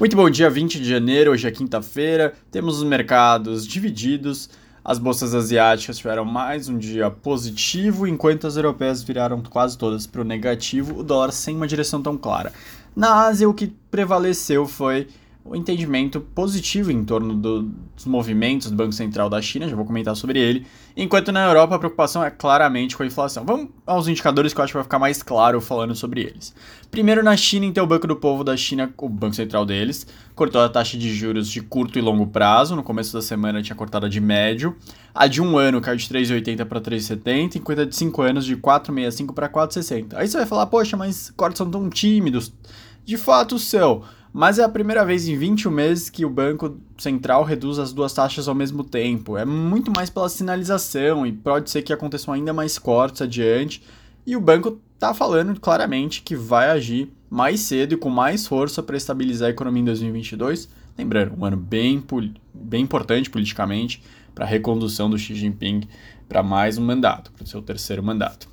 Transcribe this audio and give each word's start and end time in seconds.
Muito 0.00 0.16
bom 0.16 0.28
dia, 0.28 0.48
20 0.48 0.80
de 0.80 0.88
janeiro, 0.88 1.32
hoje 1.32 1.46
é 1.46 1.50
quinta-feira. 1.50 2.32
Temos 2.50 2.78
os 2.78 2.82
mercados 2.82 3.66
divididos. 3.66 4.48
As 4.82 4.98
bolsas 4.98 5.34
asiáticas 5.34 5.98
tiveram 5.98 6.24
mais 6.24 6.68
um 6.68 6.78
dia 6.78 7.10
positivo, 7.10 8.06
enquanto 8.06 8.46
as 8.46 8.56
europeias 8.56 9.02
viraram 9.02 9.40
quase 9.42 9.76
todas 9.76 10.06
para 10.06 10.22
o 10.22 10.24
negativo, 10.24 10.98
o 10.98 11.02
dólar 11.04 11.30
sem 11.30 11.54
uma 11.54 11.68
direção 11.68 12.02
tão 12.02 12.16
clara. 12.16 12.52
Na 12.96 13.26
Ásia, 13.26 13.48
o 13.48 13.54
que 13.54 13.72
prevaleceu 13.90 14.66
foi 14.66 15.08
o 15.44 15.56
entendimento 15.56 16.20
positivo 16.20 16.92
em 16.92 17.04
torno 17.04 17.34
do, 17.34 17.62
dos 17.62 18.06
movimentos 18.06 18.70
do 18.70 18.76
Banco 18.76 18.92
Central 18.92 19.28
da 19.28 19.42
China, 19.42 19.68
já 19.68 19.74
vou 19.74 19.84
comentar 19.84 20.14
sobre 20.14 20.38
ele, 20.38 20.66
enquanto 20.96 21.32
na 21.32 21.44
Europa 21.44 21.74
a 21.74 21.78
preocupação 21.78 22.24
é 22.24 22.30
claramente 22.30 22.96
com 22.96 23.02
a 23.02 23.06
inflação. 23.06 23.44
Vamos 23.44 23.68
aos 23.84 24.06
indicadores 24.06 24.54
que 24.54 24.60
eu 24.60 24.64
acho 24.64 24.72
que 24.72 24.76
vai 24.76 24.84
ficar 24.84 25.00
mais 25.00 25.22
claro 25.22 25.60
falando 25.60 25.94
sobre 25.96 26.22
eles. 26.22 26.54
Primeiro, 26.90 27.22
na 27.24 27.36
China, 27.36 27.66
então, 27.66 27.84
o 27.84 27.86
Banco 27.86 28.06
do 28.06 28.14
Povo 28.14 28.44
da 28.44 28.56
China, 28.56 28.92
o 28.96 29.08
Banco 29.08 29.34
Central 29.34 29.66
deles, 29.66 30.06
cortou 30.34 30.60
a 30.60 30.68
taxa 30.68 30.96
de 30.96 31.12
juros 31.12 31.48
de 31.48 31.60
curto 31.60 31.98
e 31.98 32.02
longo 32.02 32.26
prazo, 32.28 32.76
no 32.76 32.82
começo 32.82 33.12
da 33.12 33.20
semana 33.20 33.62
tinha 33.62 33.74
cortado 33.74 34.06
a 34.06 34.08
de 34.08 34.20
médio, 34.20 34.76
a 35.12 35.26
de 35.26 35.42
um 35.42 35.58
ano 35.58 35.80
caiu 35.80 35.96
de 35.96 36.06
3,80 36.06 36.64
para 36.66 36.80
3,70, 36.80 37.56
enquanto 37.56 37.80
a 37.80 37.84
de 37.84 37.96
5 37.96 38.22
anos 38.22 38.44
de 38.44 38.56
4,65 38.56 39.34
para 39.34 39.48
4,60. 39.48 40.14
Aí 40.14 40.28
você 40.28 40.36
vai 40.36 40.46
falar, 40.46 40.66
poxa, 40.66 40.96
mas 40.96 41.32
cortes 41.36 41.58
são 41.58 41.68
tão 41.68 41.90
tímidos. 41.90 42.52
De 43.04 43.16
fato 43.16 43.58
são, 43.58 44.02
mas 44.32 44.58
é 44.58 44.64
a 44.64 44.68
primeira 44.68 45.04
vez 45.04 45.28
em 45.28 45.36
21 45.36 45.70
meses 45.70 46.08
que 46.08 46.24
o 46.24 46.30
Banco 46.30 46.80
Central 46.96 47.44
reduz 47.44 47.78
as 47.78 47.92
duas 47.92 48.14
taxas 48.14 48.48
ao 48.48 48.54
mesmo 48.54 48.82
tempo. 48.82 49.36
É 49.36 49.44
muito 49.44 49.92
mais 49.94 50.08
pela 50.08 50.28
sinalização 50.28 51.26
e 51.26 51.32
pode 51.32 51.70
ser 51.70 51.82
que 51.82 51.92
aconteçam 51.92 52.32
ainda 52.32 52.52
mais 52.52 52.78
cortes 52.78 53.20
adiante. 53.20 53.82
E 54.26 54.34
o 54.34 54.40
banco 54.40 54.80
está 54.94 55.12
falando 55.12 55.58
claramente 55.60 56.22
que 56.22 56.34
vai 56.34 56.70
agir 56.70 57.12
mais 57.28 57.60
cedo 57.60 57.92
e 57.92 57.96
com 57.96 58.08
mais 58.08 58.46
força 58.46 58.82
para 58.82 58.96
estabilizar 58.96 59.48
a 59.48 59.50
economia 59.50 59.82
em 59.82 59.86
2022. 59.86 60.68
Lembrando, 60.96 61.34
um 61.38 61.44
ano 61.44 61.56
bem, 61.56 62.02
bem 62.54 62.82
importante 62.82 63.28
politicamente 63.28 64.02
para 64.34 64.44
a 64.44 64.48
recondução 64.48 65.10
do 65.10 65.18
Xi 65.18 65.34
Jinping 65.34 65.82
para 66.28 66.42
mais 66.42 66.78
um 66.78 66.84
mandato, 66.84 67.32
para 67.32 67.44
o 67.44 67.46
seu 67.46 67.60
terceiro 67.60 68.02
mandato. 68.02 68.51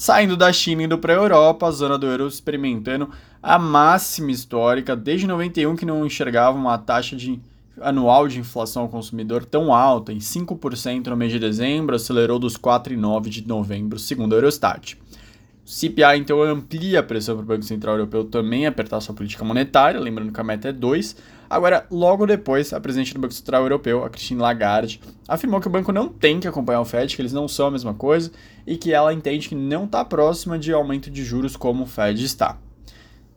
Saindo 0.00 0.34
da 0.34 0.50
China 0.50 0.80
e 0.80 0.84
indo 0.86 0.96
para 0.96 1.12
a 1.12 1.16
Europa, 1.16 1.66
a 1.66 1.70
zona 1.70 1.98
do 1.98 2.06
euro 2.06 2.26
experimentando 2.26 3.10
a 3.42 3.58
máxima 3.58 4.30
histórica 4.30 4.96
desde 4.96 5.26
91 5.26 5.76
que 5.76 5.84
não 5.84 6.06
enxergava 6.06 6.56
uma 6.56 6.78
taxa 6.78 7.14
de 7.14 7.38
anual 7.78 8.26
de 8.26 8.38
inflação 8.38 8.84
ao 8.84 8.88
consumidor 8.88 9.44
tão 9.44 9.74
alta, 9.74 10.10
em 10.10 10.16
5% 10.16 11.08
no 11.08 11.16
mês 11.18 11.30
de 11.30 11.38
dezembro, 11.38 11.94
acelerou 11.94 12.38
dos 12.38 12.56
4,9% 12.56 13.28
de 13.28 13.46
novembro, 13.46 13.98
segundo 13.98 14.32
a 14.32 14.38
Eurostat. 14.38 14.96
CPI, 15.70 16.18
então, 16.18 16.42
amplia 16.42 16.98
a 16.98 17.02
pressão 17.02 17.36
para 17.36 17.44
o 17.44 17.46
Banco 17.46 17.62
Central 17.62 17.94
Europeu 17.94 18.24
também 18.24 18.66
apertar 18.66 19.00
sua 19.00 19.14
política 19.14 19.44
monetária, 19.44 20.00
lembrando 20.00 20.32
que 20.32 20.40
a 20.40 20.42
meta 20.42 20.68
é 20.68 20.72
2. 20.72 21.14
Agora, 21.48 21.86
logo 21.88 22.26
depois, 22.26 22.72
a 22.72 22.80
presidente 22.80 23.14
do 23.14 23.20
Banco 23.20 23.32
Central 23.32 23.62
Europeu, 23.62 24.04
a 24.04 24.10
Christine 24.10 24.40
Lagarde, 24.40 25.00
afirmou 25.28 25.60
que 25.60 25.68
o 25.68 25.70
banco 25.70 25.92
não 25.92 26.08
tem 26.08 26.40
que 26.40 26.48
acompanhar 26.48 26.80
o 26.80 26.84
FED, 26.84 27.14
que 27.14 27.22
eles 27.22 27.32
não 27.32 27.46
são 27.46 27.68
a 27.68 27.70
mesma 27.70 27.94
coisa, 27.94 28.32
e 28.66 28.76
que 28.76 28.92
ela 28.92 29.14
entende 29.14 29.48
que 29.48 29.54
não 29.54 29.84
está 29.84 30.04
próxima 30.04 30.58
de 30.58 30.72
aumento 30.72 31.08
de 31.08 31.24
juros 31.24 31.54
como 31.54 31.84
o 31.84 31.86
FED 31.86 32.24
está. 32.24 32.58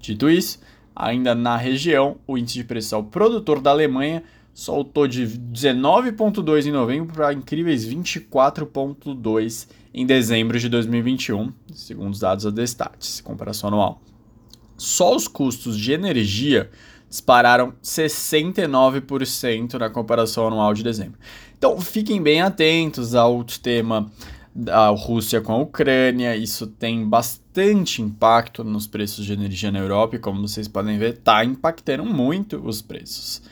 Dito 0.00 0.30
isso, 0.30 0.60
ainda 0.96 1.34
na 1.34 1.58
região, 1.58 2.16
o 2.26 2.38
índice 2.38 2.54
de 2.54 2.64
pressão 2.64 3.04
produtor 3.04 3.60
da 3.60 3.68
Alemanha 3.68 4.22
soltou 4.54 5.08
de 5.08 5.26
19,2 5.26 6.66
em 6.66 6.72
novembro 6.72 7.12
para 7.12 7.32
incríveis 7.32 7.84
24,2 7.84 9.68
em 9.92 10.06
dezembro 10.06 10.58
de 10.58 10.68
2021, 10.68 11.52
segundo 11.74 12.12
os 12.12 12.20
dados 12.20 12.44
da 12.44 12.50
Destats, 12.50 13.20
comparação 13.20 13.68
anual. 13.68 14.00
Só 14.76 15.14
os 15.14 15.26
custos 15.26 15.76
de 15.78 15.92
energia 15.92 16.70
dispararam 17.08 17.74
69% 17.82 19.74
na 19.74 19.90
comparação 19.90 20.46
anual 20.46 20.72
de 20.72 20.82
dezembro. 20.82 21.18
Então 21.58 21.80
fiquem 21.80 22.22
bem 22.22 22.40
atentos 22.40 23.14
ao 23.14 23.42
tema 23.44 24.10
da 24.54 24.88
Rússia 24.88 25.40
com 25.40 25.52
a 25.52 25.58
Ucrânia, 25.58 26.36
isso 26.36 26.68
tem 26.68 27.08
bastante 27.08 28.00
impacto 28.00 28.62
nos 28.62 28.86
preços 28.86 29.24
de 29.24 29.32
energia 29.32 29.72
na 29.72 29.80
Europa 29.80 30.14
e 30.14 30.20
como 30.20 30.46
vocês 30.46 30.68
podem 30.68 30.96
ver, 30.96 31.14
está 31.14 31.44
impactando 31.44 32.04
muito 32.04 32.64
os 32.64 32.80
preços. 32.80 33.42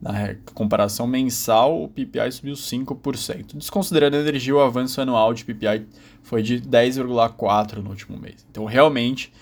Na 0.00 0.36
comparação 0.54 1.08
mensal, 1.08 1.82
o 1.82 1.88
PPI 1.88 2.30
subiu 2.30 2.54
5%. 2.54 3.56
Desconsiderando 3.56 4.16
a 4.16 4.20
energia, 4.20 4.54
o 4.54 4.60
avanço 4.60 5.00
anual 5.00 5.34
de 5.34 5.44
PPI 5.44 5.86
foi 6.22 6.40
de 6.40 6.60
10,4% 6.60 7.78
no 7.78 7.90
último 7.90 8.16
mês. 8.16 8.46
Então, 8.48 8.64
realmente, 8.64 9.32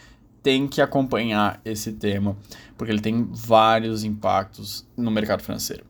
tem 0.43 0.67
que 0.67 0.81
acompanhar 0.81 1.61
esse 1.63 1.93
tema, 1.93 2.37
porque 2.79 2.91
ele 2.91 3.03
tem 3.03 3.29
vários 3.31 4.03
impactos 4.03 4.87
no 4.97 5.11
mercado 5.11 5.43
financeiro. 5.43 5.85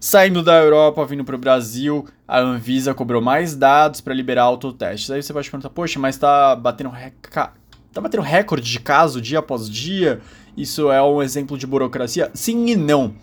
Saindo 0.00 0.42
da 0.42 0.54
Europa, 0.54 1.04
vindo 1.04 1.24
para 1.24 1.34
o 1.34 1.38
Brasil, 1.38 2.06
a 2.26 2.38
Anvisa 2.38 2.94
cobrou 2.94 3.20
mais 3.20 3.54
dados 3.54 4.00
para 4.00 4.14
liberar 4.14 4.44
autotestes. 4.44 5.10
Aí 5.10 5.22
você 5.22 5.32
pode 5.32 5.50
perguntar, 5.50 5.70
poxa, 5.70 5.98
mas 5.98 6.14
está 6.14 6.56
batendo, 6.56 6.88
reca... 6.90 7.52
tá 7.92 8.00
batendo 8.00 8.22
recorde 8.22 8.70
de 8.70 8.80
caso 8.80 9.20
dia 9.20 9.40
após 9.40 9.68
dia? 9.68 10.20
Isso 10.56 10.90
é 10.90 11.02
um 11.02 11.20
exemplo 11.20 11.58
de 11.58 11.66
burocracia? 11.66 12.30
Sim 12.32 12.68
e 12.68 12.76
não 12.76 13.14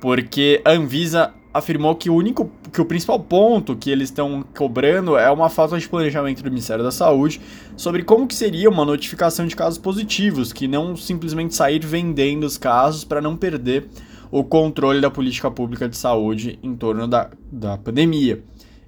porque 0.00 0.60
a 0.64 0.72
Anvisa 0.72 1.32
afirmou 1.54 1.94
que 1.94 2.10
o 2.10 2.14
único, 2.16 2.50
que 2.72 2.80
o 2.80 2.84
principal 2.84 3.20
ponto 3.20 3.76
que 3.76 3.88
eles 3.88 4.08
estão 4.08 4.44
cobrando 4.56 5.16
é 5.16 5.30
uma 5.30 5.48
falta 5.48 5.78
de 5.78 5.88
planejamento 5.88 6.42
do 6.42 6.50
Ministério 6.50 6.82
da 6.82 6.90
Saúde 6.90 7.40
sobre 7.76 8.02
como 8.02 8.26
que 8.26 8.34
seria 8.34 8.68
uma 8.68 8.84
notificação 8.84 9.46
de 9.46 9.54
casos 9.54 9.78
positivos, 9.78 10.52
que 10.52 10.66
não 10.66 10.96
simplesmente 10.96 11.54
sair 11.54 11.78
vendendo 11.78 12.42
os 12.42 12.58
casos 12.58 13.04
para 13.04 13.20
não 13.20 13.36
perder 13.36 13.88
o 14.32 14.42
controle 14.42 15.00
da 15.00 15.08
política 15.08 15.48
pública 15.48 15.88
de 15.88 15.96
saúde 15.96 16.58
em 16.60 16.74
torno 16.74 17.06
da, 17.06 17.30
da 17.52 17.78
pandemia. 17.78 18.42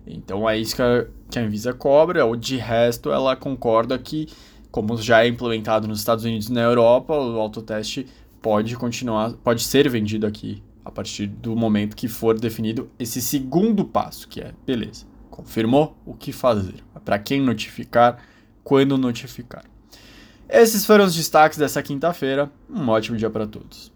Então 0.04 0.50
é 0.50 0.58
isso 0.58 0.74
que 0.74 0.82
a, 0.82 1.06
que 1.30 1.38
a 1.38 1.42
Anvisa 1.42 1.72
cobra, 1.72 2.24
ou 2.24 2.34
de 2.34 2.56
resto 2.56 3.12
ela 3.12 3.36
concorda 3.36 3.96
que, 3.96 4.26
como 4.72 4.96
já 5.00 5.22
é 5.22 5.28
implementado 5.28 5.86
nos 5.86 6.00
Estados 6.00 6.24
Unidos 6.24 6.48
e 6.48 6.52
na 6.52 6.62
Europa, 6.62 7.14
o 7.14 7.38
autoteste 7.38 8.08
pode 8.42 8.74
continuar, 8.74 9.34
pode 9.34 9.62
ser 9.62 9.88
vendido 9.88 10.26
aqui 10.26 10.65
a 10.86 10.90
partir 10.92 11.26
do 11.26 11.56
momento 11.56 11.96
que 11.96 12.06
for 12.06 12.38
definido 12.38 12.88
esse 12.96 13.20
segundo 13.20 13.84
passo, 13.84 14.28
que 14.28 14.40
é, 14.40 14.54
beleza, 14.64 15.04
confirmou 15.28 15.96
o 16.06 16.14
que 16.14 16.30
fazer, 16.30 16.76
para 17.04 17.18
quem 17.18 17.42
notificar, 17.42 18.22
quando 18.62 18.96
notificar. 18.96 19.64
Esses 20.48 20.86
foram 20.86 21.04
os 21.04 21.16
destaques 21.16 21.58
dessa 21.58 21.82
quinta-feira. 21.82 22.52
Um 22.70 22.88
ótimo 22.88 23.16
dia 23.16 23.28
para 23.28 23.48
todos. 23.48 23.95